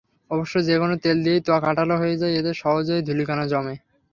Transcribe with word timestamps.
অবশ্য 0.31 0.55
যেকোনো 0.67 0.95
তেল 1.03 1.17
দিলেই 1.23 1.41
ত্বক 1.41 1.63
আঠালো 1.71 1.95
হয়ে 1.97 2.19
যায়, 2.21 2.33
এতে 2.39 2.51
সহজেই 2.53 3.05
ধূলিকণা 3.07 3.45
জমে। 3.51 3.75